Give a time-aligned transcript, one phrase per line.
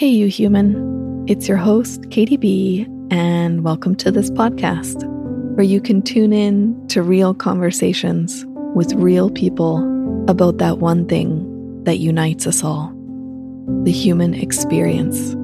[0.00, 1.26] Hey, you human.
[1.28, 5.06] It's your host, Katie B, and welcome to this podcast
[5.56, 9.76] where you can tune in to real conversations with real people
[10.26, 12.90] about that one thing that unites us all
[13.82, 15.36] the human experience.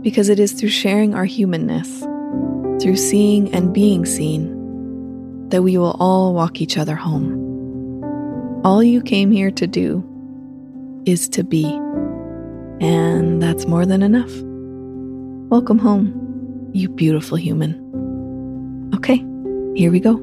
[0.00, 2.00] Because it is through sharing our humanness,
[2.82, 4.48] through seeing and being seen,
[5.50, 7.34] that we will all walk each other home.
[8.64, 10.02] All you came here to do
[11.04, 11.78] is to be,
[12.80, 14.30] and that's more than enough.
[15.50, 17.80] Welcome home, you beautiful human.
[18.94, 19.16] Okay,
[19.76, 20.16] here we go.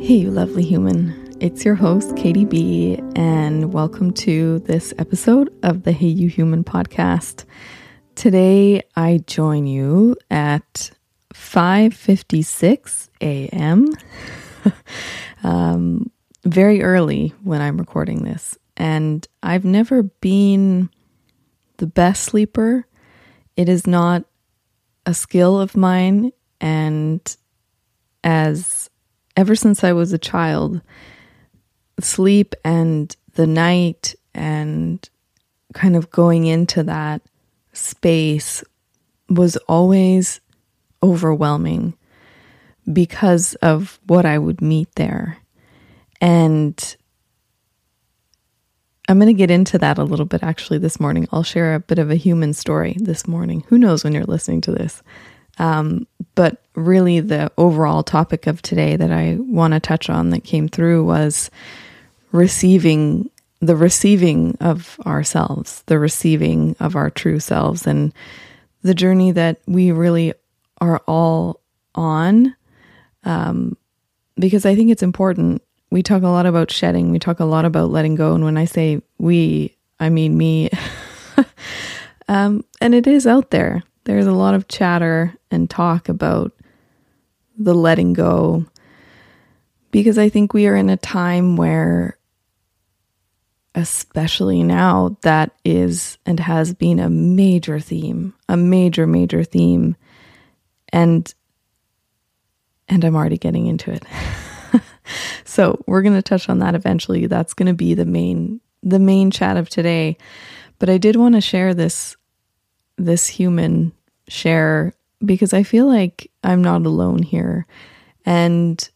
[0.00, 1.14] Hey, you lovely human.
[1.40, 6.64] It's your host, Katie B, and welcome to this episode of the Hey You Human
[6.64, 7.44] podcast.
[8.14, 10.90] Today I join you at
[11.38, 13.88] 5:56 a.m.
[15.42, 16.10] um,
[16.44, 20.90] very early when I'm recording this, and I've never been
[21.78, 22.86] the best sleeper.
[23.56, 24.24] It is not
[25.06, 27.36] a skill of mine, and
[28.22, 28.90] as
[29.36, 30.82] ever since I was a child,
[32.00, 35.08] sleep and the night and
[35.72, 37.22] kind of going into that
[37.72, 38.62] space
[39.30, 40.40] was always
[41.02, 41.94] overwhelming
[42.92, 45.38] because of what I would meet there.
[46.20, 46.96] And
[49.08, 51.26] I'm going to get into that a little bit actually this morning.
[51.32, 53.64] I'll share a bit of a human story this morning.
[53.68, 55.02] Who knows when you're listening to this?
[55.58, 60.44] Um, but really, the overall topic of today that I want to touch on that
[60.44, 61.50] came through was
[62.32, 68.12] receiving the receiving of ourselves, the receiving of our true selves, and
[68.82, 70.32] the journey that we really
[70.80, 71.60] are all
[71.94, 72.54] on.
[73.24, 73.76] Um,
[74.36, 75.62] because I think it's important.
[75.90, 78.34] We talk a lot about shedding, we talk a lot about letting go.
[78.34, 80.70] And when I say we, I mean me.
[82.28, 83.82] um, and it is out there.
[84.04, 86.52] There's a lot of chatter and talk about
[87.58, 88.64] the letting go
[89.90, 92.18] because I think we are in a time where,
[93.74, 99.96] especially now, that is and has been a major theme, a major, major theme.
[100.92, 101.32] And
[102.88, 104.04] and I'm already getting into it.
[105.44, 107.26] so we're going to touch on that eventually.
[107.26, 110.16] That's going to be the main the main chat of today.
[110.78, 112.16] But I did want to share this
[112.96, 113.92] this human
[114.28, 114.94] share
[115.24, 117.66] because I feel like I'm not alone here.
[118.24, 118.88] And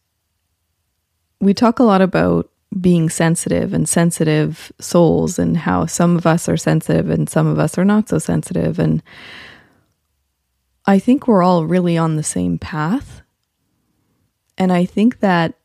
[1.39, 2.49] we talk a lot about
[2.79, 7.59] being sensitive and sensitive souls and how some of us are sensitive and some of
[7.59, 8.79] us are not so sensitive.
[8.79, 9.03] And
[10.85, 13.21] I think we're all really on the same path.
[14.57, 15.55] And I think that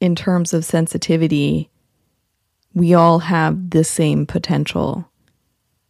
[0.00, 1.70] in terms of sensitivity,
[2.72, 5.08] we all have the same potential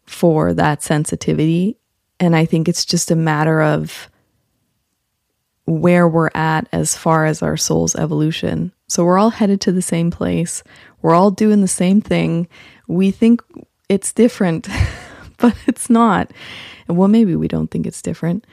[0.06, 1.78] for that sensitivity
[2.20, 4.10] and I think it's just a matter of
[5.66, 8.72] where we're at as far as our soul's evolution.
[8.86, 10.62] So we're all headed to the same place.
[11.02, 12.48] We're all doing the same thing.
[12.86, 13.42] We think
[13.88, 14.68] it's different,
[15.39, 16.31] but it's not.
[16.89, 18.47] Well, maybe we don't think it's different.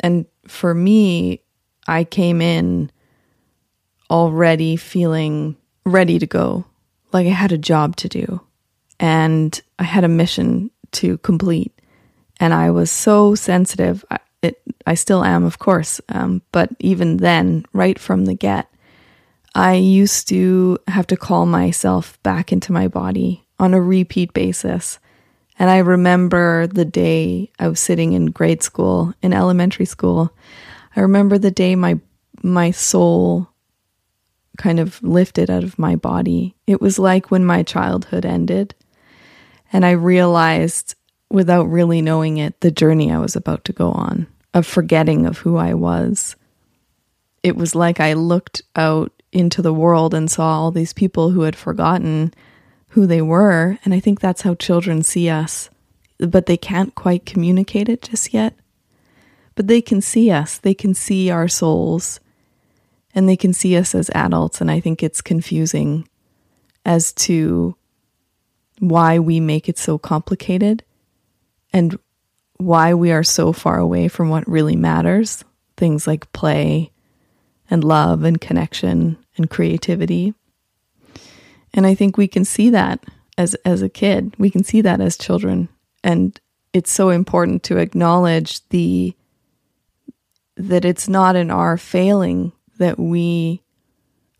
[0.00, 1.42] And for me,
[1.86, 2.90] I came in
[4.10, 6.64] already feeling ready to go.
[7.12, 8.40] Like I had a job to do
[9.00, 11.72] and I had a mission to complete
[12.40, 14.04] and I was so sensitive.
[14.10, 18.68] I, it, I still am, of course, um, but even then, right from the get,
[19.54, 24.98] I used to have to call myself back into my body on a repeat basis.
[25.58, 30.32] And I remember the day I was sitting in grade school, in elementary school.
[30.94, 31.98] I remember the day my
[32.42, 33.48] my soul
[34.56, 36.54] kind of lifted out of my body.
[36.66, 38.74] It was like when my childhood ended.
[39.72, 40.94] And I realized
[41.30, 45.38] without really knowing it, the journey I was about to go on of forgetting of
[45.38, 46.36] who I was.
[47.42, 51.42] It was like I looked out into the world and saw all these people who
[51.42, 52.32] had forgotten
[52.88, 53.78] who they were.
[53.84, 55.70] And I think that's how children see us,
[56.18, 58.54] but they can't quite communicate it just yet.
[59.54, 62.20] But they can see us, they can see our souls,
[63.14, 64.60] and they can see us as adults.
[64.60, 66.08] And I think it's confusing
[66.84, 67.76] as to
[68.78, 70.84] why we make it so complicated
[71.72, 71.98] and
[72.58, 75.44] why we are so far away from what really matters
[75.78, 76.90] things like play
[77.70, 80.34] and love and connection and creativity.
[81.74, 83.04] And I think we can see that
[83.36, 84.34] as as a kid.
[84.38, 85.68] We can see that as children
[86.02, 86.40] and
[86.72, 89.14] it's so important to acknowledge the
[90.56, 93.62] that it's not in our failing that we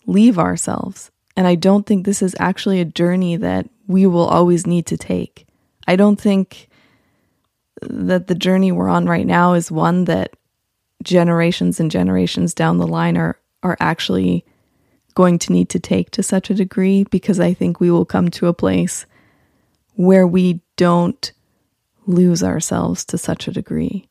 [0.06, 1.10] leave ourselves.
[1.36, 4.96] And I don't think this is actually a journey that we will always need to
[4.96, 5.46] take.
[5.86, 6.68] I don't think
[7.82, 10.32] that the journey we're on right now is one that
[11.04, 14.44] generations and generations down the line are are actually
[15.14, 18.30] going to need to take to such a degree because I think we will come
[18.30, 19.06] to a place
[19.94, 21.32] where we don't
[22.06, 24.08] lose ourselves to such a degree.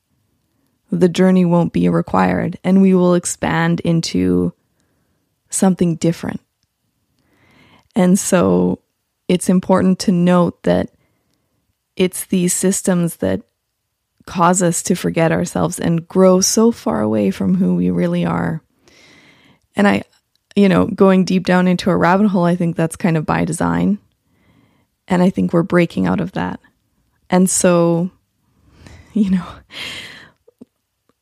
[0.92, 4.54] The journey won't be required and we will expand into
[5.50, 6.42] something different.
[7.96, 8.80] And so
[9.28, 10.92] it's important to note that
[11.96, 13.42] it's these systems that
[14.26, 18.62] cause us to forget ourselves and grow so far away from who we really are.
[19.76, 20.04] And I,
[20.58, 23.46] you know, going deep down into a rabbit hole, I think that's kind of by
[23.46, 24.00] design.
[25.08, 26.60] And I think we're breaking out of that.
[27.30, 28.10] And so,
[29.14, 29.46] you know,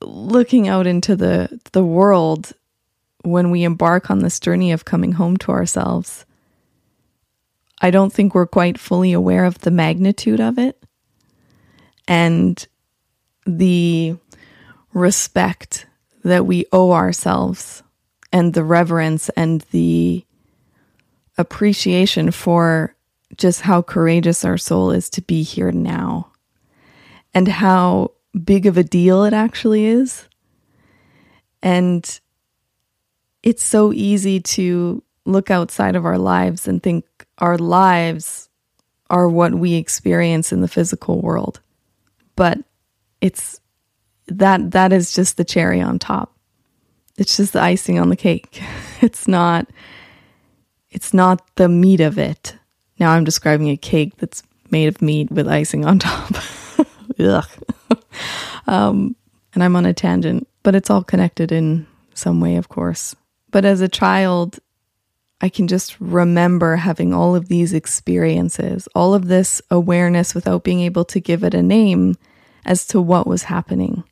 [0.02, 2.54] looking out into the the world
[3.24, 6.26] when we embark on this journey of coming home to ourselves,
[7.82, 10.82] I don't think we're quite fully aware of the magnitude of it.
[12.08, 12.66] And
[13.46, 14.16] the
[14.94, 15.88] respect
[16.24, 17.84] that we owe ourselves
[18.36, 20.26] and the reverence and the
[21.38, 22.94] appreciation for
[23.38, 26.30] just how courageous our soul is to be here now
[27.34, 28.12] and how
[28.44, 30.28] big of a deal it actually is.
[31.64, 32.20] And
[33.42, 37.06] it's so easy to look outside of our lives and think
[37.38, 38.50] our lives
[39.10, 41.62] are what we experience in the physical world.
[42.36, 42.58] But
[43.22, 43.62] it's
[44.28, 46.35] that that is just the cherry on top.
[47.18, 48.62] It's just the icing on the cake.
[49.02, 49.68] It's not
[50.90, 52.56] it's not the meat of it.
[52.98, 54.42] Now I'm describing a cake that's
[54.72, 56.32] made of meat with icing on top.
[57.20, 57.46] Ugh.
[58.68, 59.16] um,
[59.54, 63.16] and I'm on a tangent, but it's all connected in some way, of course.
[63.52, 64.60] But as a child,
[65.42, 70.80] I can just remember having all of these experiences, all of this awareness without being
[70.82, 72.16] able to give it a name
[72.66, 74.04] as to what was happening.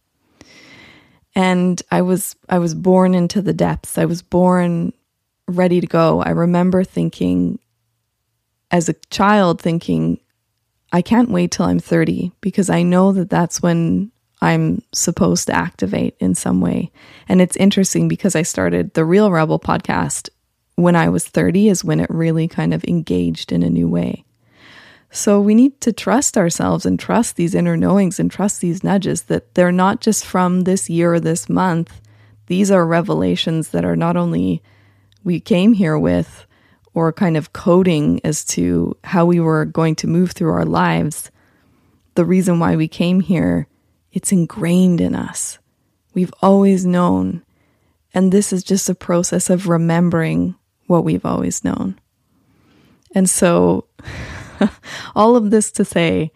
[1.36, 3.98] And I was I was born into the depths.
[3.98, 4.94] I was born
[5.48, 6.22] ready to go.
[6.22, 7.60] I remember thinking
[8.72, 10.20] as a child thinking
[10.92, 15.56] I can't wait till I'm 30 because I know that that's when I'm supposed to
[15.56, 16.92] activate in some way.
[17.28, 20.30] And it's interesting because I started the Real Rebel podcast
[20.76, 24.24] when I was 30 is when it really kind of engaged in a new way.
[25.16, 29.24] So we need to trust ourselves and trust these inner knowings and trust these nudges
[29.24, 32.02] that they're not just from this year or this month.
[32.48, 34.64] These are revelations that are not only
[35.24, 36.48] we came here with
[36.96, 41.30] or kind of coding as to how we were going to move through our lives.
[42.16, 43.68] The reason why we came here,
[44.14, 45.60] it's ingrained in us.
[46.16, 47.44] We've always known.
[48.16, 50.56] And this is just a process of remembering
[50.88, 52.00] what we've always known.
[53.14, 53.86] And so
[55.16, 56.32] all of this to say,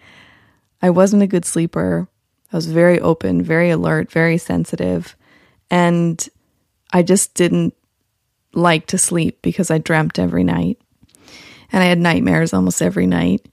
[0.82, 2.08] I wasn't a good sleeper.
[2.52, 5.16] I was very open, very alert, very sensitive.
[5.70, 6.28] And
[6.94, 7.74] I just didn't
[8.54, 10.80] like to sleep because I dreamt every night.
[11.72, 13.46] And I had nightmares almost every night.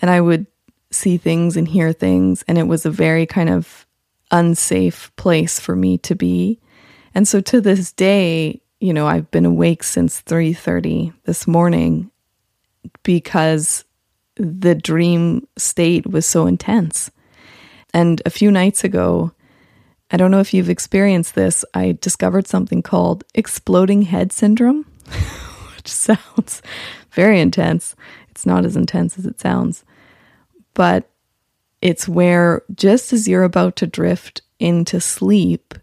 [0.00, 0.46] And I would
[0.90, 2.44] see things and hear things.
[2.46, 3.86] And it was a very kind of
[4.30, 6.60] unsafe place for me to be.
[7.14, 12.10] And so to this day, you know, I've been awake since 3:30 this morning
[13.02, 13.84] because
[14.38, 17.10] the dream state was so intense.
[17.92, 19.32] And a few nights ago,
[20.10, 24.86] I don't know if you've experienced this, I discovered something called exploding head syndrome,
[25.76, 26.62] which sounds
[27.12, 27.94] very intense.
[28.30, 29.84] It's not as intense as it sounds,
[30.74, 31.10] but
[31.82, 35.74] it's where just as you're about to drift into sleep,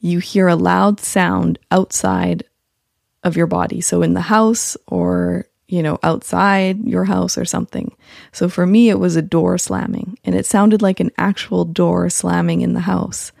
[0.00, 2.44] you hear a loud sound outside
[3.22, 3.80] of your body.
[3.80, 7.96] So in the house or you know, outside your house or something.
[8.30, 12.10] So for me, it was a door slamming, and it sounded like an actual door
[12.10, 13.32] slamming in the house.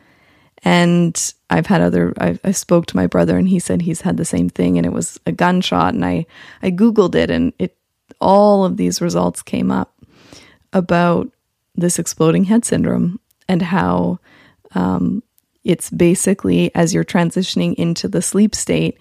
[0.62, 4.16] And I've had other, I, I spoke to my brother, and he said he's had
[4.16, 5.92] the same thing, and it was a gunshot.
[5.92, 6.24] And I,
[6.62, 7.76] I Googled it, and it,
[8.18, 9.92] all of these results came up
[10.72, 11.30] about
[11.74, 14.18] this exploding head syndrome and how
[14.74, 15.22] um,
[15.64, 18.96] it's basically as you're transitioning into the sleep state,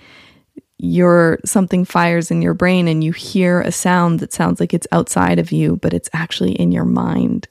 [0.83, 4.87] your something fires in your brain and you hear a sound that sounds like it's
[4.91, 7.47] outside of you, but it's actually in your mind,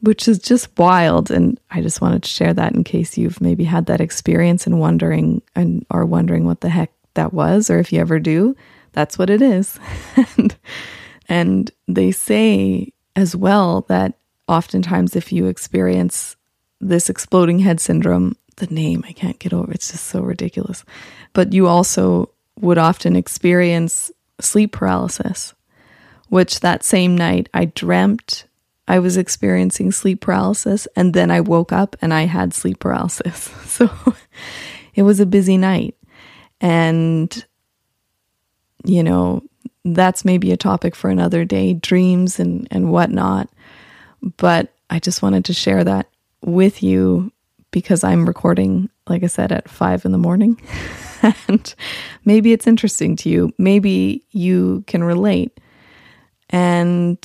[0.00, 1.30] which is just wild.
[1.30, 4.78] And I just wanted to share that in case you've maybe had that experience and
[4.78, 8.54] wondering and are wondering what the heck that was, or if you ever do,
[8.92, 9.80] that's what it is.
[10.36, 10.54] and,
[11.30, 16.36] and they say as well that oftentimes if you experience
[16.78, 20.84] this exploding head syndrome, the name I can't get over, it's just so ridiculous.
[21.32, 25.54] But you also would often experience sleep paralysis,
[26.28, 28.46] which that same night I dreamt
[28.86, 30.86] I was experiencing sleep paralysis.
[30.96, 33.50] And then I woke up and I had sleep paralysis.
[33.74, 33.90] So
[34.94, 35.96] it was a busy night.
[36.60, 37.44] And,
[38.84, 39.42] you know,
[39.84, 43.48] that's maybe a topic for another day dreams and, and whatnot.
[44.36, 46.08] But I just wanted to share that
[46.40, 47.32] with you
[47.72, 50.62] because I'm recording, like I said, at five in the morning.
[51.48, 51.74] and
[52.24, 53.52] maybe it's interesting to you.
[53.58, 55.58] Maybe you can relate.
[56.50, 57.18] And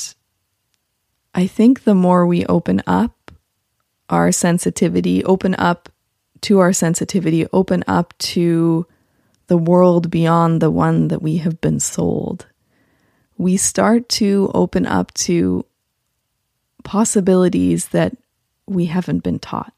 [1.36, 3.32] I think the more we open up
[4.10, 5.90] our sensitivity, open up
[6.42, 8.88] to our sensitivity, open up to
[9.48, 12.48] the world beyond the one that we have been sold,
[13.38, 15.66] we start to open up to
[16.84, 18.16] possibilities that
[18.68, 19.74] we haven't been taught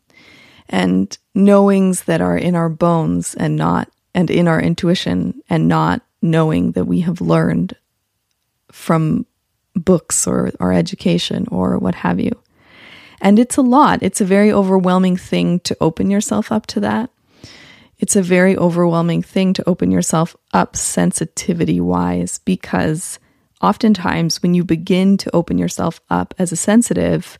[0.69, 6.01] and knowings that are in our bones and not and in our intuition and not
[6.21, 7.75] knowing that we have learned
[8.71, 9.25] from
[9.75, 12.31] books or our education or what have you.
[13.21, 14.01] And it's a lot.
[14.01, 17.09] It's a very overwhelming thing to open yourself up to that.
[17.99, 23.19] It's a very overwhelming thing to open yourself up sensitivity wise because
[23.61, 27.37] oftentimes when you begin to open yourself up as a sensitive,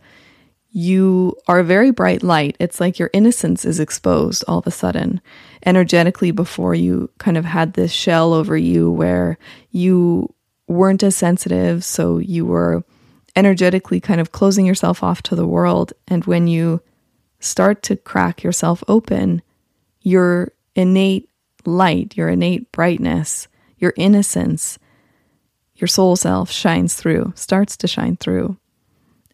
[0.71, 2.55] you are a very bright light.
[2.59, 5.21] It's like your innocence is exposed all of a sudden,
[5.65, 9.37] energetically, before you kind of had this shell over you where
[9.71, 10.33] you
[10.67, 11.83] weren't as sensitive.
[11.83, 12.83] So you were
[13.35, 15.91] energetically kind of closing yourself off to the world.
[16.07, 16.81] And when you
[17.41, 19.41] start to crack yourself open,
[20.01, 21.29] your innate
[21.65, 24.79] light, your innate brightness, your innocence,
[25.75, 28.57] your soul self shines through, starts to shine through.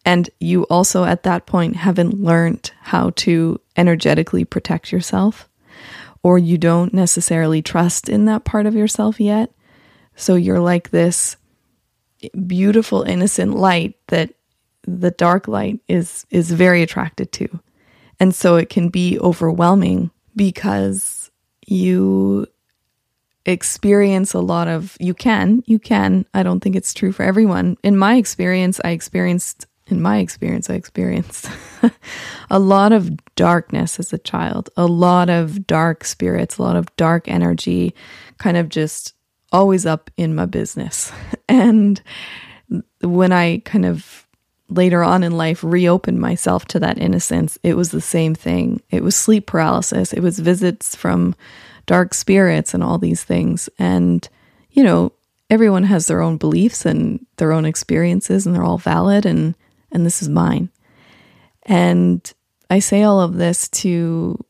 [0.04, 5.48] And you also at that point haven't learned how to energetically protect yourself,
[6.22, 9.52] or you don't necessarily trust in that part of yourself yet.
[10.16, 11.36] So you're like this
[12.46, 14.34] beautiful, innocent light that
[14.82, 17.60] the dark light is is very attracted to.
[18.18, 21.30] And so it can be overwhelming because
[21.66, 22.46] you
[23.44, 27.78] experience a lot of you can you can i don't think it's true for everyone
[27.82, 31.50] in my experience i experienced in my experience i experienced
[32.50, 36.94] a lot of darkness as a child a lot of dark spirits a lot of
[36.96, 37.94] dark energy
[38.38, 39.14] kind of just
[39.52, 41.12] always up in my business.
[41.50, 42.02] And
[43.00, 44.26] when I kind of
[44.68, 48.82] later on in life reopened myself to that innocence, it was the same thing.
[48.90, 51.34] It was sleep paralysis, it was visits from
[51.86, 53.70] dark spirits and all these things.
[53.78, 54.28] And,
[54.72, 55.12] you know,
[55.48, 59.54] everyone has their own beliefs and their own experiences and they're all valid and
[59.90, 60.70] and this is mine.
[61.62, 62.32] And
[62.70, 64.44] I say all of this to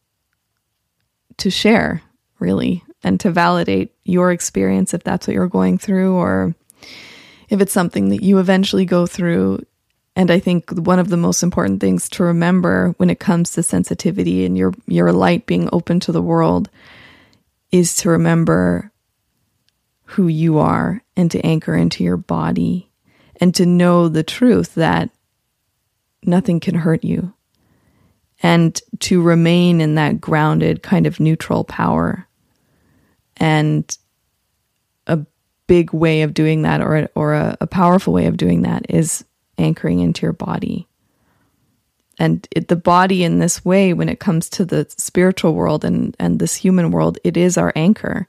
[1.38, 2.02] to share,
[2.40, 6.54] really, and to validate your experience if that's what you're going through or
[7.48, 9.64] if it's something that you eventually go through.
[10.16, 13.62] And I think one of the most important things to remember when it comes to
[13.62, 16.70] sensitivity and your your light being open to the world
[17.70, 18.90] is to remember
[20.04, 22.90] who you are and to anchor into your body
[23.40, 25.10] and to know the truth that
[26.24, 27.32] nothing can hurt you
[28.42, 32.26] and to remain in that grounded kind of neutral power
[33.36, 33.96] and
[35.06, 35.24] a
[35.66, 39.24] big way of doing that, or, or a, a powerful way of doing that, is
[39.58, 40.86] anchoring into your body.
[42.18, 46.16] And it, the body, in this way, when it comes to the spiritual world and,
[46.18, 48.26] and this human world, it is our anchor.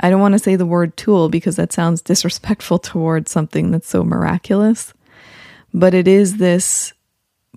[0.00, 3.88] I don't want to say the word tool because that sounds disrespectful towards something that's
[3.88, 4.94] so miraculous,
[5.72, 6.92] but it is this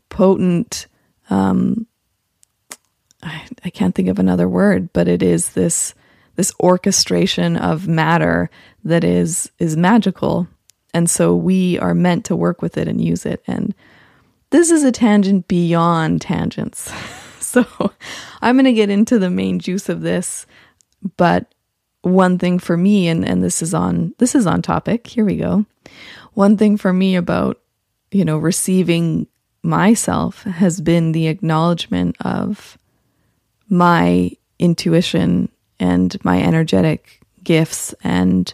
[0.10, 0.88] potent,
[1.30, 1.88] um,
[3.22, 5.94] I, I can't think of another word, but it is this
[6.36, 8.50] this orchestration of matter
[8.84, 10.48] that is is magical.
[10.94, 13.44] And so we are meant to work with it and use it.
[13.48, 13.74] And
[14.52, 16.92] this is a tangent beyond tangents.
[17.44, 17.68] So
[18.42, 20.48] i'm going to get into the main juice of this
[21.18, 21.54] but
[22.04, 25.08] one thing for me and and this is on this is on topic.
[25.08, 25.66] Here we go.
[26.34, 27.60] One thing for me about
[28.12, 29.28] you know receiving
[29.64, 32.78] myself has been the acknowledgement of
[33.70, 38.54] my intuition and my energetic gifts and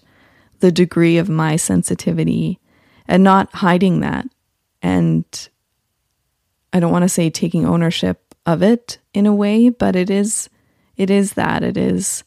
[0.59, 2.59] the degree of my sensitivity
[3.07, 4.27] and not hiding that.
[4.81, 5.25] And
[6.71, 10.49] I don't want to say taking ownership of it in a way, but it is
[10.95, 12.23] it is that it is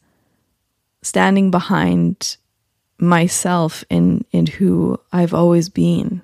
[1.01, 2.37] standing behind
[2.97, 6.21] myself in in who I've always been.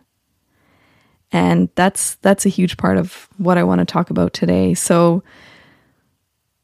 [1.31, 4.74] And that's that's a huge part of what I want to talk about today.
[4.74, 5.24] So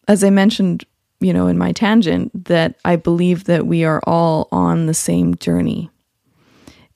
[0.07, 0.86] as I mentioned
[1.19, 5.36] you know, in my tangent, that I believe that we are all on the same
[5.36, 5.89] journey.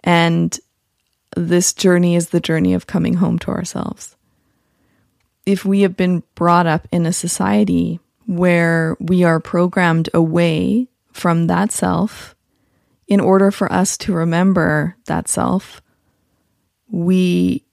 [0.04, 0.58] And
[1.36, 4.16] this journey is the journey of coming home to ourselves.
[5.46, 11.48] If we have been brought up in a society where we are programmed away from
[11.48, 12.36] that self,
[13.08, 15.82] in order for us to remember that self,
[16.92, 17.66] we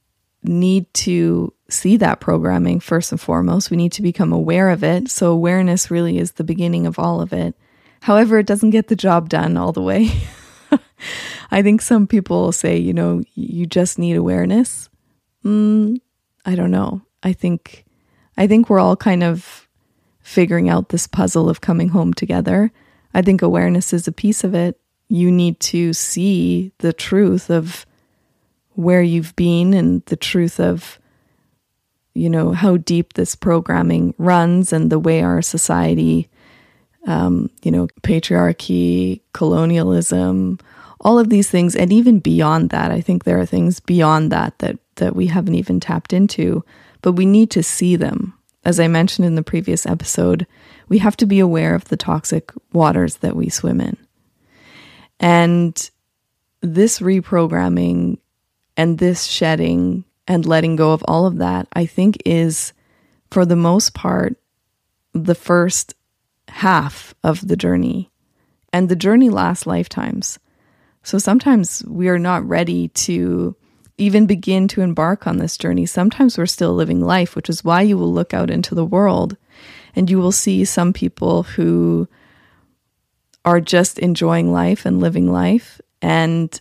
[0.43, 3.71] need to see that programming first and foremost.
[3.71, 5.11] We need to become aware of it.
[5.11, 7.55] So, awareness really is the beginning of all of it.
[8.01, 10.11] However, it doesn't get the job done all the way.
[11.51, 14.89] I think some people say, you know, you just need awareness.
[15.45, 16.01] Mm,
[16.45, 17.03] I don't know.
[17.23, 17.85] I think,
[18.37, 19.69] I think we're all kind of
[20.21, 22.73] figuring out this puzzle of coming home together.
[23.15, 24.79] I think awareness is a piece of it.
[25.09, 27.87] You need to see the truth of
[28.77, 30.99] where you've been and the truth of
[32.15, 36.29] you know how deep this programming runs and the way our society
[37.07, 40.59] um, you know patriarchy colonialism
[41.01, 44.59] all of these things and even beyond that i think there are things beyond that
[44.59, 46.65] that that we haven't even tapped into
[47.03, 48.35] but we need to see them.
[48.65, 50.47] As i mentioned in the previous episode
[50.89, 53.97] we have to be aware of the toxic waters that we swim in.
[55.19, 55.91] And
[56.61, 58.19] this reprogramming
[58.77, 62.73] and this shedding and letting go of all of that, I think is,
[63.31, 64.37] for the most part,
[65.13, 65.95] the first
[66.49, 68.11] half of the journey.
[68.73, 70.39] And the journey lasts lifetimes.
[71.03, 73.55] So sometimes we are not ready to
[73.99, 75.87] even begin to embark on this journey.
[75.87, 79.37] Sometimes we're still living life, which is why you will look out into the world
[79.95, 82.07] and you will see some people who
[83.45, 85.81] are just enjoying life and living life.
[86.03, 86.61] And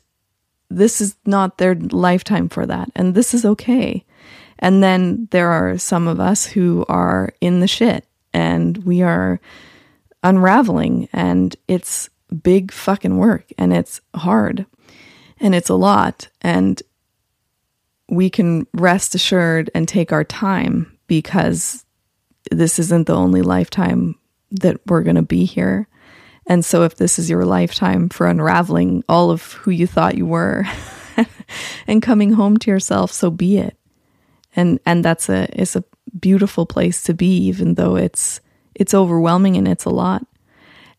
[0.76, 2.90] this is not their lifetime for that.
[2.96, 4.04] And this is okay.
[4.60, 9.40] And then there are some of us who are in the shit and we are
[10.24, 12.10] unraveling and it's
[12.44, 14.66] big fucking work and it's hard
[15.40, 16.28] and it's a lot.
[16.42, 16.82] And
[18.10, 21.86] we can rest assured and take our time because
[22.52, 24.16] this isn't the only lifetime
[24.52, 25.88] that we're going to be here.
[26.48, 30.26] And so, if this is your lifetime for unraveling all of who you thought you
[30.26, 30.66] were
[31.88, 33.78] and coming home to yourself, so be it.
[34.56, 35.84] And and that's a it's a
[36.20, 38.42] beautiful place to be, even though it's
[38.76, 40.26] it's overwhelming and it's a lot.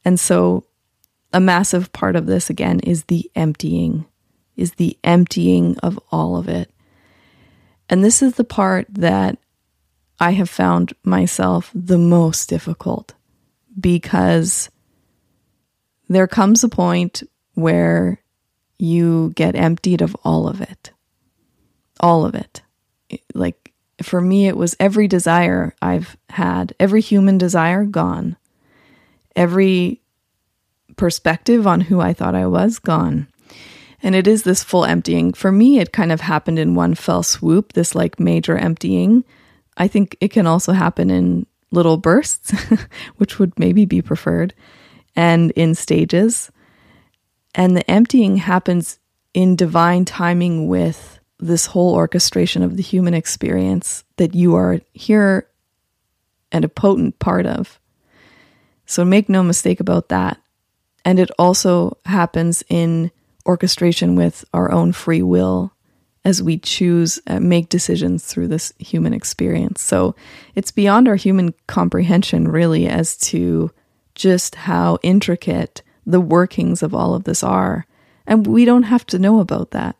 [0.05, 0.65] And so,
[1.33, 4.07] a massive part of this again is the emptying,
[4.57, 6.71] is the emptying of all of it.
[7.89, 9.39] And this is the part that
[10.19, 13.15] I have found myself the most difficult
[13.79, 14.71] because
[16.09, 17.23] there comes a point
[17.55, 18.21] where
[18.79, 20.93] you get emptied of all of it.
[22.01, 22.63] All of it.
[23.35, 28.37] Like for me, it was every desire I've had, every human desire gone,
[29.35, 30.03] every
[30.97, 33.29] perspective on who I thought I was gone.
[34.03, 35.33] And it is this full emptying.
[35.33, 39.25] For me, it kind of happened in one fell swoop, this like major emptying.
[39.77, 42.53] I think it can also happen in little bursts,
[43.17, 44.55] which would maybe be preferred
[45.17, 46.51] and in stages.
[47.55, 48.99] And the emptying happens
[49.35, 55.49] in divine timing with this whole orchestration of the human experience that you are here
[56.53, 57.81] and a potent part of.
[58.87, 60.41] So make no mistake about that.
[61.05, 63.11] And it also happens in
[63.45, 65.73] orchestration with our own free will
[66.25, 69.81] as we choose, uh, make decisions through this human experience.
[69.81, 70.17] So
[70.57, 73.71] it's beyond our human comprehension, really, as to
[74.17, 77.87] just how intricate the workings of all of this are.
[78.27, 79.97] And we don't have to know about that.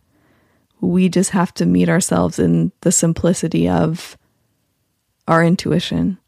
[0.81, 4.19] We just have to meet ourselves in the simplicity of
[5.29, 6.19] our intuition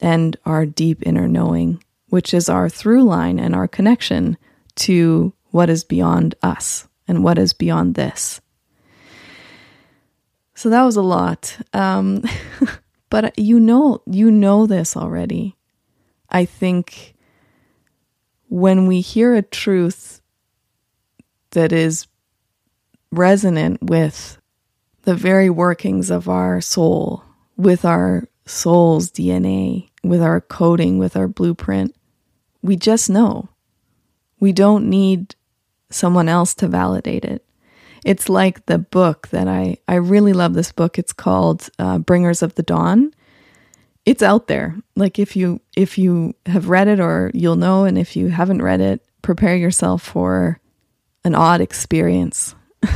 [0.00, 4.38] and our deep inner knowing, which is our through line and our connection
[4.76, 8.40] to what is beyond us and what is beyond this.
[10.54, 11.58] So that was a lot.
[11.72, 12.22] Um,
[13.10, 15.56] but you know, you know this already.
[16.30, 17.15] I think
[18.48, 20.20] when we hear a truth
[21.50, 22.06] that is
[23.10, 24.38] resonant with
[25.02, 27.24] the very workings of our soul,
[27.56, 31.94] with our soul's DNA, with our coding, with our blueprint,
[32.62, 33.48] we just know.
[34.38, 35.34] We don't need
[35.90, 37.44] someone else to validate it.
[38.04, 40.98] It's like the book that I, I really love this book.
[40.98, 43.12] It's called uh, Bringers of the Dawn
[44.06, 44.76] it's out there.
[44.94, 48.62] Like if you if you have read it or you'll know and if you haven't
[48.62, 50.60] read it, prepare yourself for
[51.24, 52.54] an odd experience.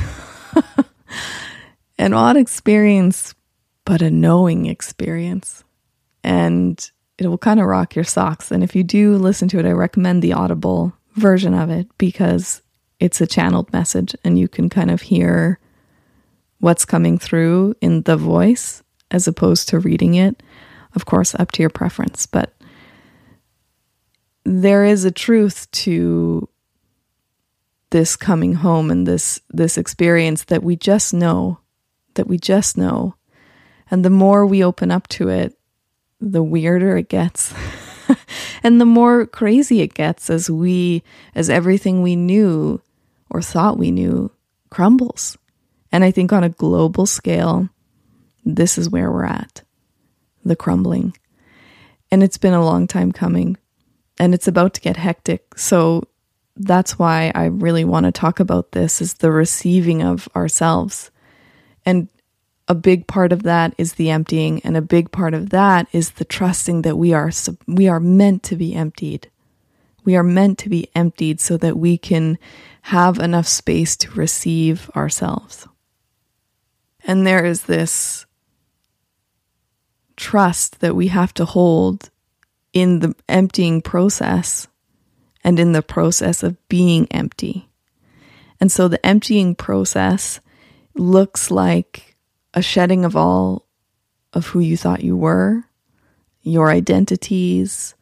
[1.99, 3.35] an odd experience
[3.85, 5.64] but a knowing experience.
[6.23, 8.53] And it will kind of rock your socks.
[8.53, 12.62] And if you do listen to it, I recommend the Audible version of it because
[13.01, 15.59] it's a channeled message and you can kind of hear
[16.61, 20.40] what's coming through in the voice as opposed to reading it.
[20.94, 22.53] Of course, up to your preference, but
[24.44, 26.48] there is a truth to
[27.90, 31.59] this coming home and this this experience that we just know
[32.14, 33.14] that we just know.
[33.90, 35.57] And the more we open up to it
[36.20, 37.55] the weirder it gets.
[38.62, 41.03] And the more crazy it gets as we
[41.35, 42.81] as everything we knew
[43.31, 44.31] or thought we knew
[44.70, 45.38] crumbles.
[45.92, 47.68] And i think on a global scale
[48.44, 49.62] this is where we're at
[50.44, 51.16] the crumbling
[52.11, 53.57] and it's been a long time coming
[54.18, 56.03] and it's about to get hectic so
[56.61, 61.11] that's why I really want to talk about this is the receiving of ourselves.
[61.87, 62.09] And
[62.68, 66.12] a big part of that is the emptying and a big part of that is
[66.12, 67.31] the trusting that we are
[67.66, 69.31] we are meant to be emptied.
[70.05, 72.38] We are meant to be emptied so that we can
[72.83, 75.66] have enough space to receive ourselves.
[77.05, 78.26] And there is this
[80.20, 82.11] trust that we have to hold
[82.74, 84.68] in the emptying process
[85.42, 87.70] and in the process of being empty.
[88.61, 90.38] And so the emptying process
[90.94, 92.16] looks like
[92.52, 93.66] a shedding of all
[94.35, 95.64] of who you thought you were,
[96.42, 97.94] your identities,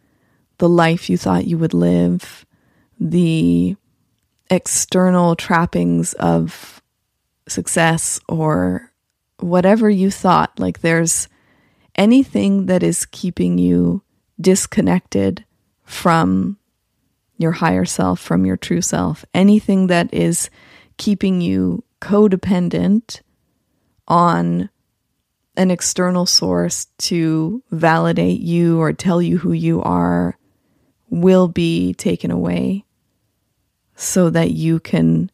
[0.59, 2.44] the life you thought you would live,
[2.98, 3.76] the
[4.50, 6.83] external trappings of
[7.46, 8.90] success or
[9.38, 10.59] whatever you thought.
[10.59, 11.28] Like there's
[11.99, 14.03] anything that is keeping you
[14.41, 15.45] disconnected
[15.85, 16.57] from
[17.37, 19.25] your higher self from your true self.
[19.35, 20.49] Anything that is
[20.97, 23.21] keeping you codependent
[24.07, 24.71] on
[25.57, 30.39] an external source to validate you or tell you who you are
[31.11, 32.85] will be taken away
[33.97, 35.31] so that you can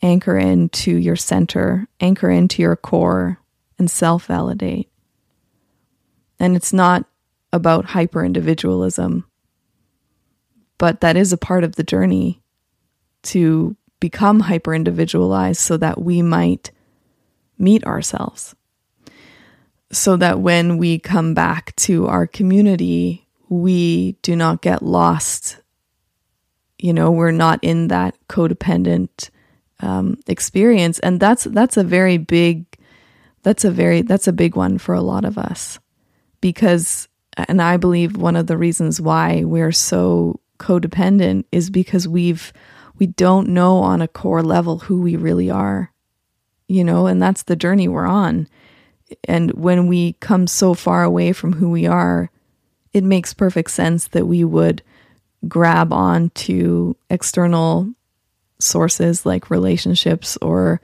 [0.00, 3.38] anchor into your center, anchor into your core,
[3.78, 4.88] and self validate.
[6.40, 7.04] And it's not
[7.52, 9.24] about hyper individualism
[10.78, 12.40] but that is a part of the journey
[13.24, 16.70] to become hyper individualized so that we might
[17.58, 18.54] meet ourselves.
[19.90, 25.58] So that when we come back to our community, we do not get lost.
[26.78, 29.30] You know, we're not in that codependent
[29.80, 32.66] um, experience, and that's that's a very big,
[33.42, 35.78] that's a very that's a big one for a lot of us,
[36.40, 42.52] because, and I believe one of the reasons why we're so codependent is because we've
[42.98, 45.92] we don't know on a core level who we really are.
[46.66, 48.48] You know, and that's the journey we're on.
[49.24, 52.30] And when we come so far away from who we are,
[52.92, 54.82] it makes perfect sense that we would
[55.46, 57.92] grab on to external
[58.58, 60.80] sources like relationships or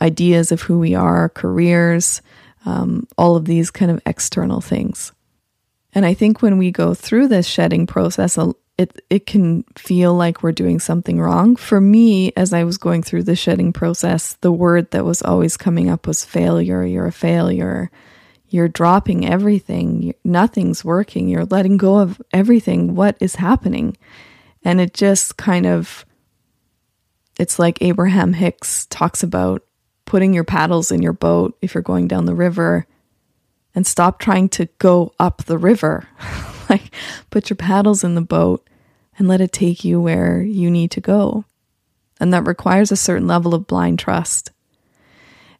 [0.00, 2.22] ideas of who we are, careers,
[2.64, 5.12] um, all of these kind of external things.
[5.92, 8.38] And I think when we go through this shedding process,
[8.78, 11.56] it it can feel like we're doing something wrong.
[11.56, 15.56] For me, as I was going through the shedding process, the word that was always
[15.56, 16.84] coming up was failure.
[16.84, 17.90] You're a failure.
[18.48, 20.14] You're dropping everything.
[20.24, 21.28] Nothing's working.
[21.28, 22.94] You're letting go of everything.
[22.94, 23.96] What is happening?
[24.64, 26.04] And it just kind of
[27.38, 29.62] it's like Abraham Hicks talks about
[30.10, 32.84] putting your paddles in your boat if you're going down the river
[33.76, 36.08] and stop trying to go up the river.
[36.68, 36.92] like
[37.30, 38.68] put your paddles in the boat
[39.16, 41.44] and let it take you where you need to go.
[42.18, 44.50] And that requires a certain level of blind trust.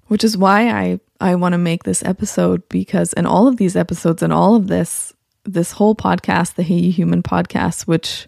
[0.09, 3.77] Which is why I, I want to make this episode because in all of these
[3.77, 5.13] episodes and all of this,
[5.45, 8.27] this whole podcast, the Hey You Human podcast, which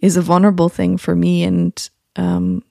[0.00, 2.64] is a vulnerable thing for me and um,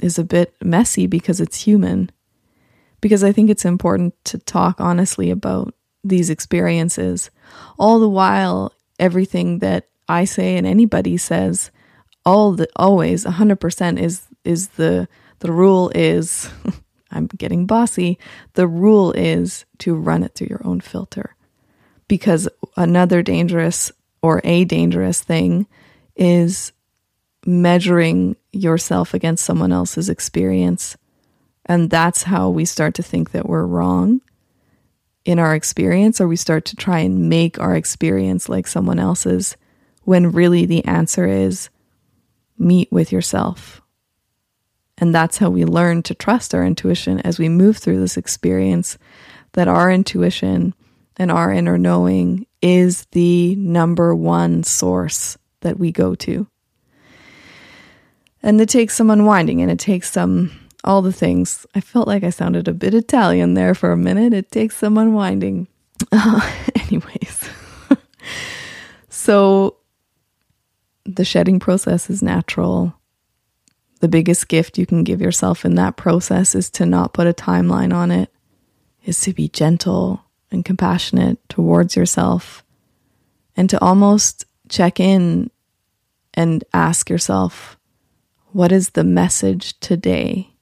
[0.00, 2.10] is a bit messy because it's human.
[3.00, 7.30] Because I think it's important to talk honestly about these experiences,
[7.78, 11.70] all the while everything that I say and anybody says
[12.24, 15.08] all the always 100% is is the
[15.40, 16.48] the rule is
[17.10, 18.18] I'm getting bossy.
[18.54, 21.36] The rule is to run it through your own filter.
[22.08, 25.66] Because another dangerous or a dangerous thing
[26.16, 26.72] is
[27.44, 30.96] measuring yourself against someone else's experience.
[31.66, 34.20] And that's how we start to think that we're wrong
[35.24, 39.56] in our experience, or we start to try and make our experience like someone else's
[40.04, 41.68] when really the answer is
[42.56, 43.82] meet with yourself.
[44.98, 48.96] And that's how we learn to trust our intuition as we move through this experience,
[49.52, 50.74] that our intuition
[51.16, 56.46] and our inner knowing is the number one source that we go to.
[58.42, 60.52] And it takes some unwinding and it takes some
[60.86, 61.66] all the things.
[61.74, 64.32] I felt like I sounded a bit Italian there for a minute.
[64.32, 65.66] It takes some unwinding.
[66.12, 66.40] Uh,
[66.74, 67.50] anyways,
[69.08, 69.76] so
[71.04, 72.94] the shedding process is natural.
[74.00, 77.32] The biggest gift you can give yourself in that process is to not put a
[77.32, 78.30] timeline on it,
[79.04, 82.62] is to be gentle and compassionate towards yourself,
[83.56, 85.50] and to almost check in
[86.34, 87.78] and ask yourself,
[88.52, 90.55] what is the message today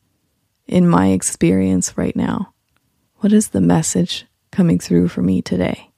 [0.66, 2.53] in my experience right now?
[3.16, 5.90] What is the message coming through for me today?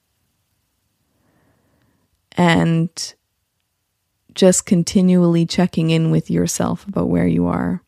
[2.33, 2.91] And
[4.37, 7.81] just continually checking in with yourself about where you are.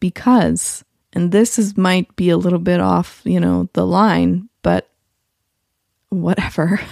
[0.00, 4.88] Because, and this is might be a little bit off, you know, the line, but
[6.08, 6.80] whatever.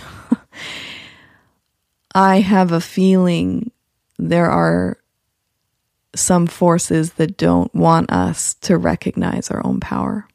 [2.14, 3.72] I have a feeling
[4.18, 4.98] there are
[6.14, 10.27] some forces that don't want us to recognize our own power.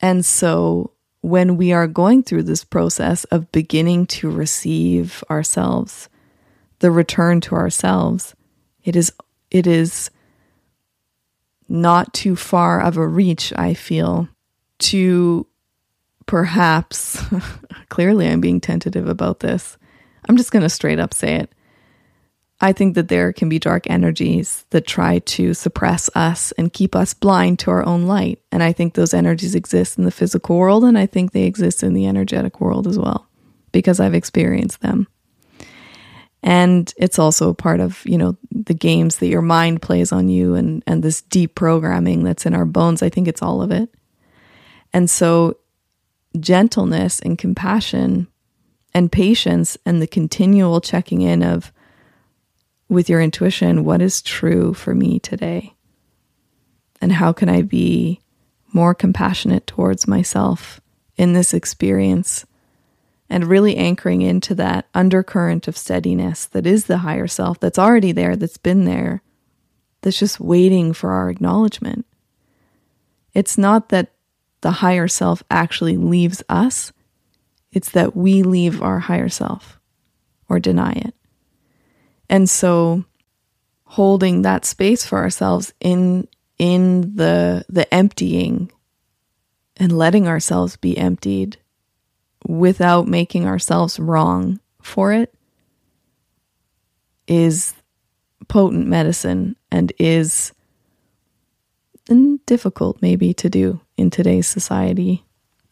[0.00, 6.08] And so when we are going through this process of beginning to receive ourselves,
[6.80, 8.34] the return to ourselves,
[8.82, 9.12] it is
[9.50, 10.10] it is
[11.68, 14.28] not too far of a reach, I feel,
[14.80, 15.46] to
[16.26, 17.22] perhaps
[17.88, 19.78] clearly I'm being tentative about this.
[20.28, 21.53] I'm just going to straight up say it.
[22.60, 26.94] I think that there can be dark energies that try to suppress us and keep
[26.94, 28.40] us blind to our own light.
[28.52, 31.82] And I think those energies exist in the physical world and I think they exist
[31.82, 33.28] in the energetic world as well
[33.72, 35.08] because I've experienced them.
[36.42, 40.28] And it's also a part of, you know, the games that your mind plays on
[40.28, 43.02] you and, and this deep programming that's in our bones.
[43.02, 43.92] I think it's all of it.
[44.92, 45.56] And so
[46.38, 48.28] gentleness and compassion
[48.92, 51.72] and patience and the continual checking in of
[52.88, 55.74] with your intuition what is true for me today?
[57.00, 58.20] And how can i be
[58.72, 60.80] more compassionate towards myself
[61.16, 62.44] in this experience?
[63.30, 68.12] And really anchoring into that undercurrent of steadiness that is the higher self that's already
[68.12, 69.22] there that's been there
[70.02, 72.06] that's just waiting for our acknowledgement.
[73.32, 74.12] It's not that
[74.60, 76.92] the higher self actually leaves us
[77.74, 79.80] it's that we leave our higher self
[80.48, 81.14] or deny it.
[82.34, 83.04] And so
[83.84, 86.26] holding that space for ourselves in
[86.58, 88.72] in the the emptying
[89.76, 91.58] and letting ourselves be emptied
[92.44, 95.32] without making ourselves wrong for it
[97.28, 97.72] is
[98.48, 100.52] potent medicine and is
[102.46, 105.24] difficult maybe to do in today's society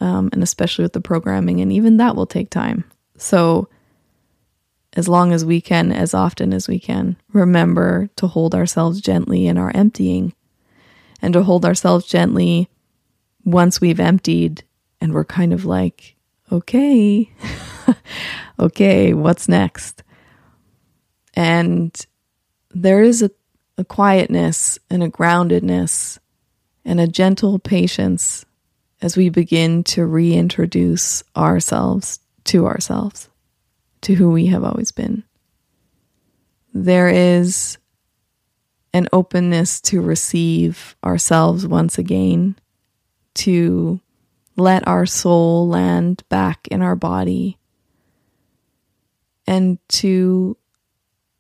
[0.03, 2.85] um, and especially with the programming, and even that will take time.
[3.17, 3.69] So,
[4.95, 9.47] as long as we can, as often as we can, remember to hold ourselves gently
[9.47, 10.35] in our emptying
[11.21, 12.69] and to hold ourselves gently
[13.45, 14.65] once we've emptied
[15.01, 16.17] and we're kind of like,
[16.51, 17.31] okay,
[18.59, 20.03] okay, what's next?
[21.35, 21.95] And
[22.71, 23.31] there is a,
[23.79, 26.19] a quietness and a groundedness
[26.85, 28.45] and a gentle patience
[29.01, 33.29] as we begin to reintroduce ourselves to ourselves,
[34.03, 35.25] to who we have always been.
[36.75, 37.79] There is
[38.93, 42.57] an openness to receive ourselves once again,
[43.35, 44.01] to
[44.57, 47.59] let our soul land back in our body,
[49.47, 50.57] and to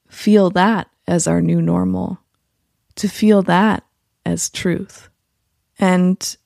[0.08, 2.18] feel that as our new normal,
[2.96, 3.84] to feel that
[4.24, 5.08] as truth.
[5.78, 6.36] And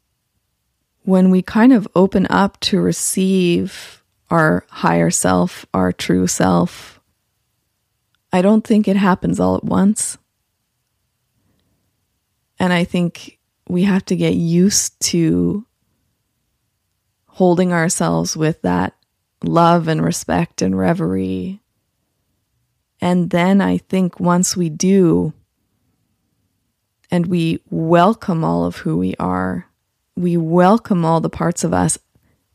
[1.03, 7.01] when we kind of open up to receive our higher self, our true self,
[8.33, 10.19] I don't think it happens all at once.
[12.59, 15.67] And I think we have to get used to
[17.27, 18.95] holding ourselves with that
[19.43, 21.61] love and respect and reverie.
[23.01, 25.35] And then I think once we do,
[27.11, 29.67] and we welcome all of who we are,
[30.17, 31.99] we welcome all the parts of us.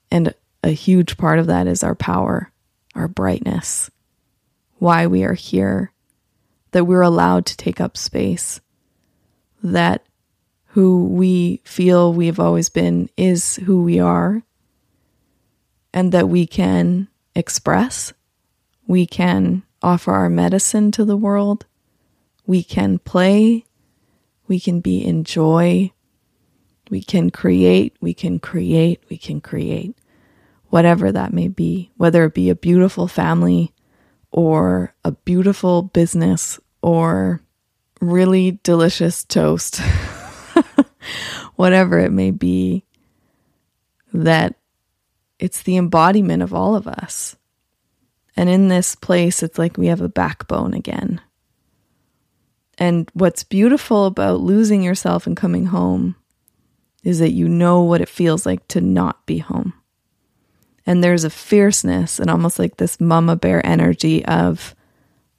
[0.10, 2.52] And a huge part of that is our power,
[2.96, 3.90] our brightness,
[4.78, 5.92] why we are here,
[6.72, 8.62] that we're allowed to take up space,
[9.64, 10.06] that
[10.68, 14.44] who we feel we've always been is who we are,
[15.94, 18.14] and that we can express,
[18.88, 21.66] we can offer our medicine to the world,
[22.46, 23.66] we can play,
[24.48, 25.92] we can be in joy,
[26.90, 29.96] we can create, we can create, we can create.
[30.72, 33.74] Whatever that may be, whether it be a beautiful family
[34.32, 37.42] or a beautiful business or
[38.00, 39.82] really delicious toast,
[41.56, 42.86] whatever it may be,
[44.14, 44.56] that
[45.40, 47.36] it's the embodiment of all of us.
[48.38, 51.20] And in this place, it's like we have a backbone again.
[52.78, 56.16] And what's beautiful about losing yourself and coming home
[57.04, 59.74] is that you know what it feels like to not be home.
[60.86, 64.76] And there's a fierceness and almost like this mama bear energy of,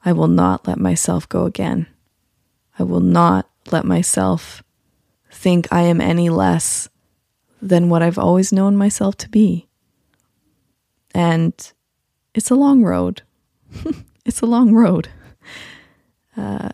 [0.05, 1.87] I will not let myself go again.
[2.79, 4.63] I will not let myself
[5.31, 6.89] think I am any less
[7.61, 9.69] than what I've always known myself to be.
[11.15, 11.55] And
[12.35, 13.23] it's a long road.
[14.25, 15.09] it's a long road.
[16.37, 16.71] Uh,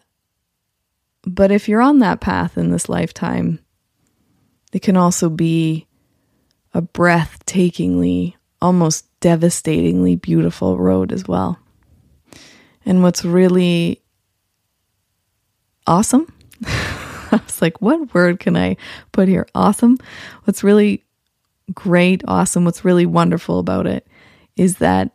[1.25, 3.59] but if you're on that path in this lifetime,
[4.73, 5.87] it can also be
[6.73, 11.59] a breathtakingly, almost devastatingly beautiful road as well.
[12.85, 14.03] And what's really
[15.87, 16.33] awesome,
[16.65, 18.77] I was like, what word can I
[19.13, 19.47] put here?
[19.55, 19.99] Awesome.
[20.45, 21.05] What's really
[21.75, 24.07] great, awesome, what's really wonderful about it
[24.57, 25.11] is that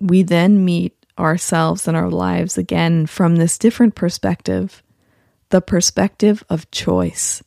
[0.00, 4.82] we then meet ourselves and our lives again from this different perspective
[5.50, 7.40] the perspective of choice,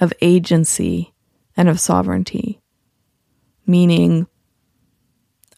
[0.00, 1.12] of agency,
[1.56, 2.60] and of sovereignty.
[3.66, 4.28] Meaning,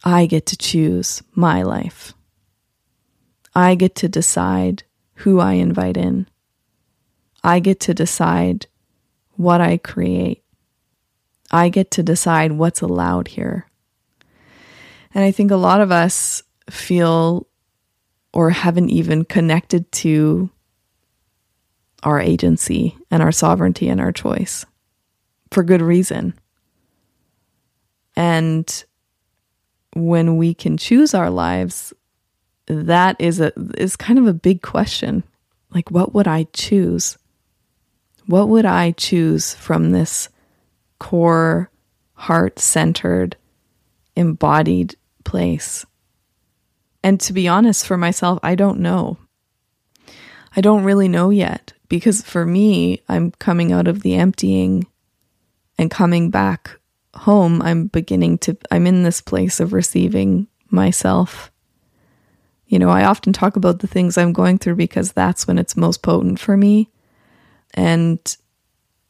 [0.05, 2.15] I get to choose my life.
[3.55, 4.85] I get to decide
[5.15, 6.27] who I invite in.
[7.43, 8.67] I get to decide
[9.37, 10.43] what I create.
[11.51, 13.67] I get to decide what's allowed here.
[15.13, 17.47] And I think a lot of us feel
[18.33, 20.51] or haven't even connected to
[22.03, 24.65] our agency and our sovereignty and our choice
[25.51, 26.35] for good reason.
[28.17, 28.85] And
[29.95, 31.93] when we can choose our lives,
[32.67, 35.25] that is a is kind of a big question.
[35.71, 37.19] Like what would I choose?
[38.27, 40.29] What would I choose from this
[40.99, 41.71] core
[42.15, 43.37] heart-centered
[44.15, 45.85] embodied place?
[47.03, 49.17] And to be honest for myself, I don't know.
[50.57, 54.87] I don't really know yet because for me, I'm coming out of the emptying
[55.79, 56.80] and coming back
[57.21, 57.63] home.
[57.63, 61.51] I'm beginning to, I'm in this place of receiving myself.
[62.67, 65.77] You know, I often talk about the things I'm going through because that's when it's
[65.77, 66.91] most potent for me.
[67.75, 68.19] And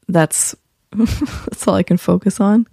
[0.08, 0.56] that's
[0.92, 2.66] that's all I can focus on.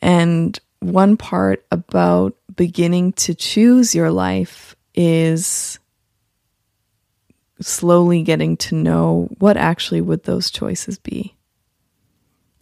[0.00, 5.78] And one part about beginning to choose your life is
[7.60, 11.34] slowly getting to know what actually would those choices be.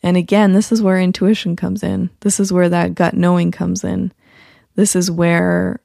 [0.03, 2.11] And again, this is where intuition comes in.
[2.21, 4.13] This is where that gut knowing comes in.
[4.75, 5.81] This is where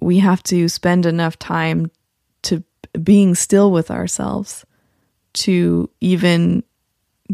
[0.00, 1.90] we have to spend enough time
[2.42, 2.64] to
[3.02, 4.64] being still with ourselves
[5.32, 6.64] to even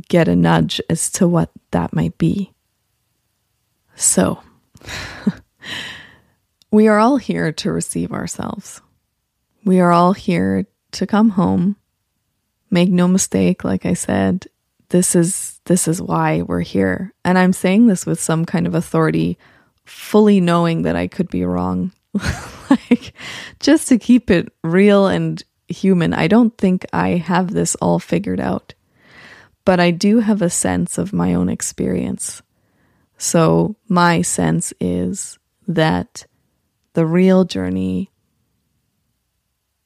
[0.09, 2.53] get a nudge as to what that might be.
[3.95, 4.43] So,
[6.71, 8.83] we are all here to receive ourselves.
[9.65, 11.77] We are all here to come home.
[12.71, 14.47] Make no mistake, like I said,
[14.91, 17.13] this is this is why we're here.
[17.25, 19.39] And I'm saying this with some kind of authority,
[19.85, 21.93] fully knowing that I could be wrong.
[22.71, 23.13] like
[23.61, 26.15] just to keep it real and human.
[26.15, 28.75] I don't think I have this all figured out.
[29.65, 32.41] But I do have a sense of my own experience.
[33.19, 36.27] So my sense is that
[36.93, 38.13] the real journey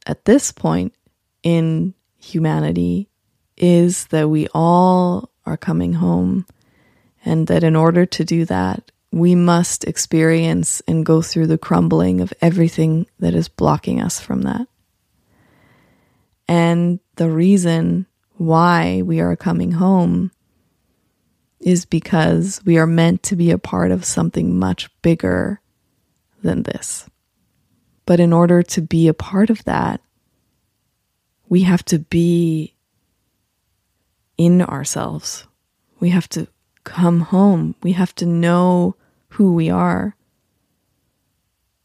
[0.06, 0.94] at this point
[1.42, 3.08] in humanity
[3.56, 6.46] is that we all are coming home,
[7.24, 12.20] and that in order to do that, we must experience and go through the crumbling
[12.20, 14.68] of everything that is blocking us from that.
[16.46, 20.30] And the reason why we are coming home
[21.60, 25.60] is because we are meant to be a part of something much bigger
[26.42, 27.08] than this.
[28.06, 30.00] But in order to be a part of that,
[31.48, 32.74] we have to be
[34.40, 35.46] in ourselves.
[36.00, 36.48] We have to
[36.82, 37.74] come home.
[37.82, 38.96] We have to know
[39.28, 40.16] who we are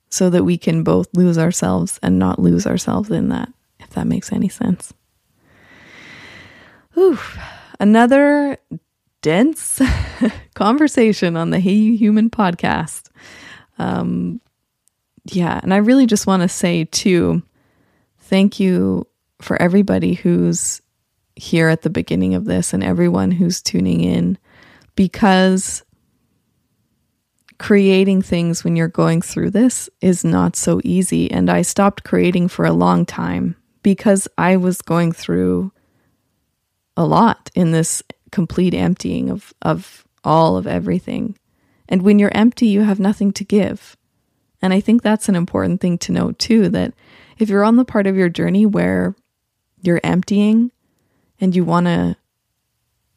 [0.07, 3.51] so that we can both lose ourselves and not lose ourselves in that,
[3.81, 4.93] if that makes any sense.
[6.97, 7.37] Oof.
[7.77, 8.57] Another
[9.21, 9.81] dense
[10.53, 13.09] conversation on the Hey You Human podcast.
[13.77, 14.39] Um,
[15.25, 17.43] yeah, and I really just want to say, too,
[18.17, 19.05] thank you
[19.41, 20.81] for everybody who's
[21.35, 24.37] here at the beginning of this and everyone who's tuning in
[24.95, 25.83] because
[27.57, 31.31] creating things when you're going through this is not so easy.
[31.31, 35.71] And I stopped creating for a long time because I was going through
[36.97, 41.37] a lot in this complete emptying of, of all of everything.
[41.87, 43.95] And when you're empty, you have nothing to give.
[44.61, 46.93] And I think that's an important thing to note too that
[47.37, 49.15] if you're on the part of your journey where
[49.81, 50.71] you're emptying
[51.39, 52.15] and you want to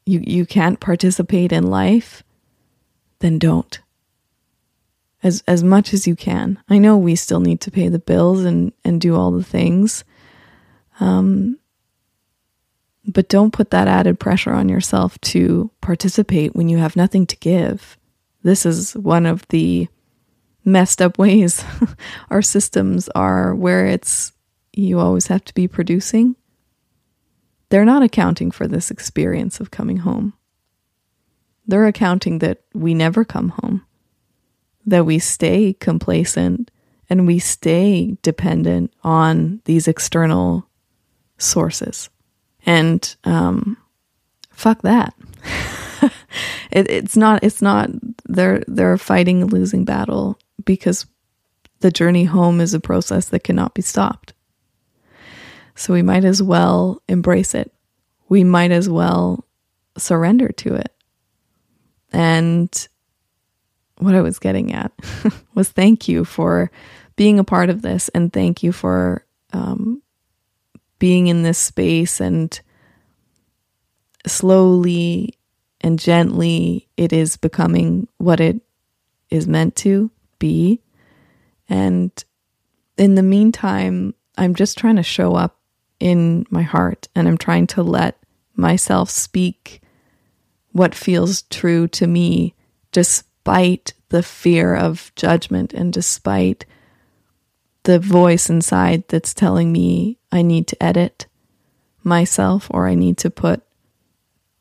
[0.04, 2.22] you you can't participate in life,
[3.18, 3.78] then don't.
[5.22, 6.58] As as much as you can.
[6.68, 10.04] I know we still need to pay the bills and and do all the things.
[11.00, 11.58] Um
[13.06, 17.36] but don't put that added pressure on yourself to participate when you have nothing to
[17.36, 17.96] give.
[18.42, 19.88] This is one of the
[20.64, 21.64] messed up ways
[22.30, 24.32] our systems are where it's
[24.72, 26.36] you always have to be producing.
[27.70, 30.32] They're not accounting for this experience of coming home.
[31.66, 33.84] They're accounting that we never come home,
[34.86, 36.70] that we stay complacent
[37.10, 40.66] and we stay dependent on these external
[41.36, 42.08] sources.
[42.66, 43.76] And um,
[44.50, 45.14] fuck that.
[46.70, 47.42] it, it's not.
[47.42, 47.90] It's not.
[48.26, 51.06] They're they're fighting a losing battle because
[51.80, 54.32] the journey home is a process that cannot be stopped.
[55.78, 57.72] So we might as well embrace it.
[58.28, 59.44] We might as well
[59.96, 60.92] surrender to it.
[62.12, 62.88] And
[63.98, 64.90] what I was getting at
[65.54, 66.72] was thank you for
[67.14, 70.02] being a part of this and thank you for um,
[70.98, 72.60] being in this space and
[74.26, 75.38] slowly
[75.80, 78.60] and gently it is becoming what it
[79.30, 80.10] is meant to
[80.40, 80.80] be.
[81.68, 82.10] And
[82.96, 85.57] in the meantime, I'm just trying to show up
[86.00, 88.18] in my heart and I'm trying to let
[88.54, 89.80] myself speak
[90.72, 92.54] what feels true to me
[92.92, 96.64] despite the fear of judgment and despite
[97.84, 101.26] the voice inside that's telling me I need to edit
[102.02, 103.62] myself or I need to put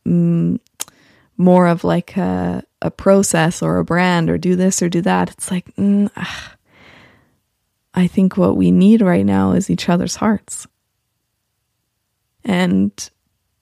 [0.05, 0.59] mm,
[1.37, 5.29] more of like a, a process or a brand or do this or do that.
[5.31, 6.55] It's like, mm, ah.
[7.93, 10.67] I think what we need right now is each other's hearts.
[12.47, 13.09] And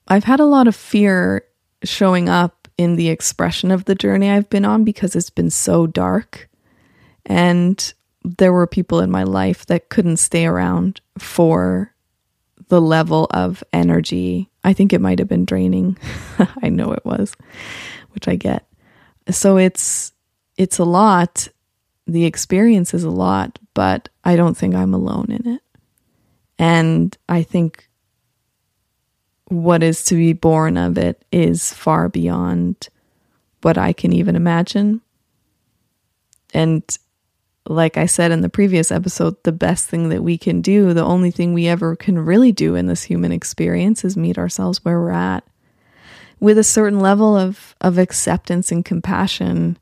[0.08, 1.44] I've had a lot of fear
[1.84, 5.88] showing up in the expression of the journey I've been on because it's been so
[5.88, 6.48] dark.
[7.26, 11.94] And there were people in my life that couldn't stay around for
[12.68, 14.50] the level of energy.
[14.64, 15.98] I think it might have been draining.
[16.64, 17.36] I know it was,
[18.12, 18.68] which I get.
[19.32, 20.14] So it's
[20.58, 21.48] it's a lot.
[22.08, 25.62] The experience is a lot, but I don't think I'm alone in it.
[26.60, 27.90] And I think
[29.62, 32.90] what is to be born of it is far beyond
[33.62, 35.02] what I can even imagine.
[36.54, 36.84] And
[37.68, 41.04] like I said in the previous episode, the best thing that we can do, the
[41.04, 45.00] only thing we ever can really do in this human experience is meet ourselves where
[45.00, 45.44] we're at
[46.40, 49.78] with a certain level of, of acceptance and compassion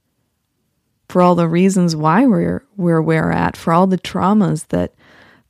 [1.09, 4.93] for all the reasons why we're where we're at, for all the traumas that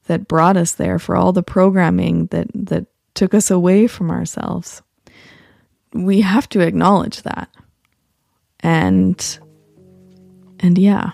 [0.07, 4.81] that brought us there, for all the programming that that took us away from ourselves.
[5.93, 7.49] We have to acknowledge that.
[8.61, 9.39] And
[10.59, 11.11] and yeah.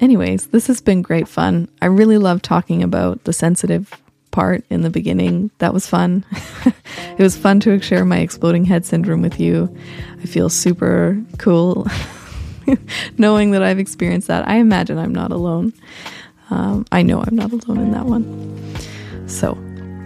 [0.00, 1.68] Anyways, this has been great fun.
[1.82, 3.92] I really love talking about the sensitive
[4.30, 5.50] part in the beginning.
[5.58, 6.24] That was fun.
[6.64, 9.74] it was fun to share my exploding head syndrome with you.
[10.22, 11.86] I feel super cool
[13.18, 14.48] knowing that I've experienced that.
[14.48, 15.74] I imagine I'm not alone.
[16.48, 19.28] Um, I know I'm not alone in that one.
[19.28, 19.54] So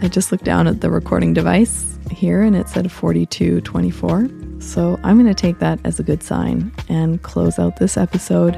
[0.04, 4.60] I just looked down at the recording device here and it said 4224.
[4.60, 8.54] So I'm going to take that as a good sign and close out this episode.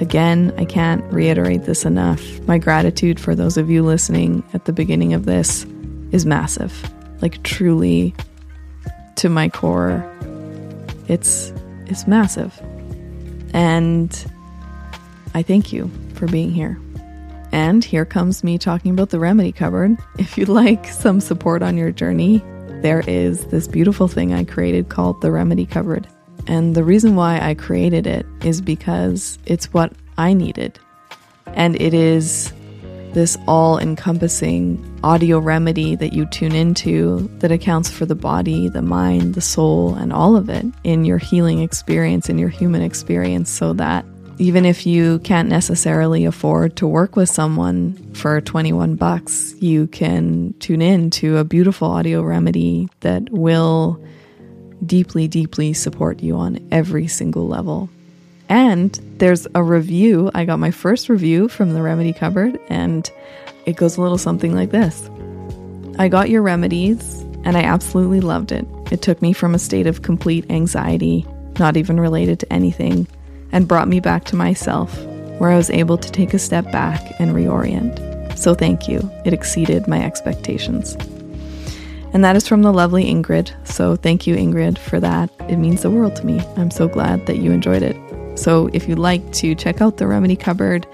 [0.00, 2.20] Again, I can't reiterate this enough.
[2.48, 5.64] My gratitude for those of you listening at the beginning of this
[6.10, 6.74] is massive.
[7.22, 8.12] Like truly
[9.16, 10.04] to my core,
[11.06, 11.52] it's
[11.86, 12.60] it's massive.
[13.54, 14.10] And
[15.32, 16.76] I thank you for being here.
[17.52, 19.96] And here comes me talking about the remedy cupboard.
[20.18, 22.42] If you'd like some support on your journey,
[22.82, 26.06] there is this beautiful thing I created called the remedy cupboard.
[26.46, 30.78] And the reason why I created it is because it's what I needed.
[31.46, 32.52] And it is
[33.12, 38.82] this all encompassing audio remedy that you tune into that accounts for the body, the
[38.82, 43.50] mind, the soul, and all of it in your healing experience, in your human experience,
[43.50, 44.04] so that
[44.38, 50.54] even if you can't necessarily afford to work with someone for 21 bucks, you can
[50.60, 54.02] tune in to a beautiful audio remedy that will
[54.84, 57.88] deeply, deeply support you on every single level.
[58.48, 60.30] And there's a review.
[60.34, 63.10] I got my first review from the Remedy Cupboard, and
[63.64, 65.08] it goes a little something like this
[65.98, 68.66] I got your remedies, and I absolutely loved it.
[68.92, 71.26] It took me from a state of complete anxiety,
[71.58, 73.08] not even related to anything,
[73.52, 74.96] and brought me back to myself,
[75.38, 78.38] where I was able to take a step back and reorient.
[78.38, 79.10] So thank you.
[79.24, 80.96] It exceeded my expectations.
[82.12, 83.52] And that is from the lovely Ingrid.
[83.66, 85.30] So thank you, Ingrid, for that.
[85.48, 86.40] It means the world to me.
[86.56, 87.96] I'm so glad that you enjoyed it.
[88.38, 90.86] So if you'd like to check out the Remedy Cupboard,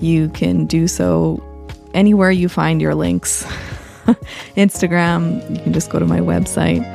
[0.00, 1.42] you can do so
[1.94, 3.44] anywhere you find your links.
[4.56, 6.86] Instagram, you can just go to my website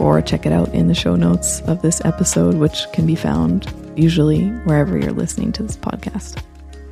[0.00, 3.66] or check it out in the show notes of this episode, which can be found
[3.98, 6.42] usually wherever you're listening to this podcast.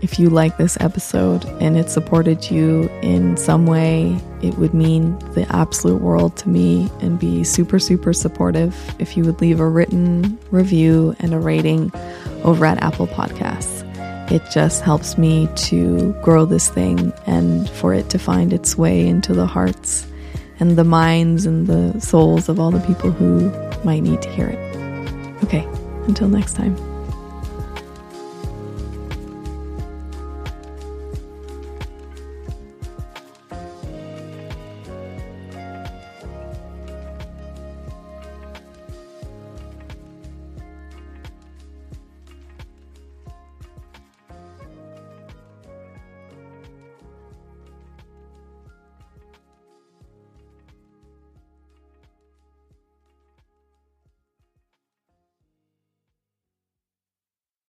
[0.05, 5.19] If you like this episode and it supported you in some way, it would mean
[5.33, 9.69] the absolute world to me and be super, super supportive if you would leave a
[9.69, 11.91] written review and a rating
[12.43, 13.83] over at Apple Podcasts.
[14.31, 19.07] It just helps me to grow this thing and for it to find its way
[19.07, 20.07] into the hearts
[20.61, 23.51] and the minds and the souls of all the people who
[23.85, 25.45] might need to hear it.
[25.45, 25.67] Okay,
[26.07, 26.94] until next time.